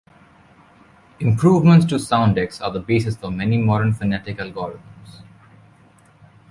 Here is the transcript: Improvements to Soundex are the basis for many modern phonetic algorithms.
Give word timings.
Improvements 1.19 1.85
to 1.85 1.93
Soundex 1.97 2.59
are 2.59 2.71
the 2.71 2.79
basis 2.79 3.15
for 3.17 3.29
many 3.29 3.59
modern 3.59 3.93
phonetic 3.93 4.37
algorithms. 4.37 5.21